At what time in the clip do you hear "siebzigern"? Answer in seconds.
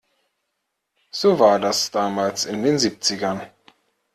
2.79-3.41